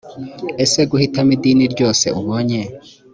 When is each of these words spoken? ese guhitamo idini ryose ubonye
ese 0.63 0.79
guhitamo 0.89 1.31
idini 1.37 1.65
ryose 1.73 2.05
ubonye 2.19 2.61